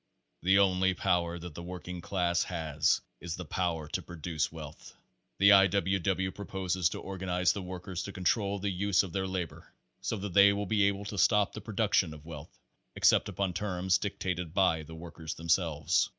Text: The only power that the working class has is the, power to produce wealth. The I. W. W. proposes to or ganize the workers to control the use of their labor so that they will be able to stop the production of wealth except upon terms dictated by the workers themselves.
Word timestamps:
The 0.41 0.57
only 0.57 0.95
power 0.95 1.37
that 1.37 1.53
the 1.53 1.61
working 1.61 2.01
class 2.01 2.45
has 2.45 3.01
is 3.19 3.35
the, 3.35 3.45
power 3.45 3.87
to 3.89 4.01
produce 4.01 4.51
wealth. 4.51 4.95
The 5.37 5.51
I. 5.51 5.67
W. 5.67 5.99
W. 5.99 6.31
proposes 6.31 6.89
to 6.89 6.99
or 6.99 7.19
ganize 7.19 7.53
the 7.53 7.61
workers 7.61 8.01
to 8.01 8.11
control 8.11 8.57
the 8.57 8.71
use 8.71 9.03
of 9.03 9.13
their 9.13 9.27
labor 9.27 9.71
so 10.01 10.15
that 10.17 10.33
they 10.33 10.53
will 10.53 10.65
be 10.65 10.85
able 10.87 11.05
to 11.05 11.19
stop 11.19 11.53
the 11.53 11.61
production 11.61 12.15
of 12.15 12.25
wealth 12.25 12.49
except 12.95 13.29
upon 13.29 13.53
terms 13.53 13.99
dictated 13.99 14.55
by 14.55 14.81
the 14.81 14.95
workers 14.95 15.35
themselves. 15.35 16.09